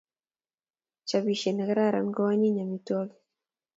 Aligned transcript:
Chobisier 1.07 1.53
ne 1.55 1.63
kararan 1.69 2.07
ko 2.15 2.21
anyinyi 2.33 2.61
amitwogik 2.65 3.19